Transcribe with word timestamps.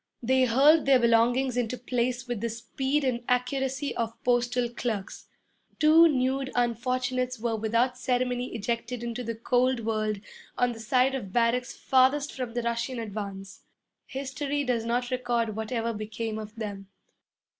They 0.23 0.45
hurled 0.45 0.87
their 0.87 0.97
belongings 0.97 1.55
into 1.55 1.77
place 1.77 2.27
with 2.27 2.41
the 2.41 2.49
speed 2.49 3.03
and 3.03 3.23
accuracy 3.29 3.95
of 3.95 4.17
postal 4.23 4.67
clerks. 4.67 5.27
Two 5.77 6.07
nude 6.07 6.51
unfortunates 6.55 7.37
were 7.39 7.55
without 7.55 7.99
ceremony 7.99 8.55
ejected 8.55 9.03
into 9.03 9.23
the 9.23 9.35
cold 9.35 9.81
world 9.81 10.19
on 10.57 10.71
the 10.71 10.79
side 10.79 11.13
of 11.13 11.31
barracks 11.31 11.75
farthest 11.77 12.33
from 12.33 12.55
the 12.55 12.63
Russian 12.63 12.97
advance. 12.97 13.61
History 14.07 14.63
does 14.63 14.85
not 14.85 15.11
record 15.11 15.55
what 15.55 15.71
ever 15.71 15.93
became 15.93 16.39
of 16.39 16.55
them. 16.55 16.87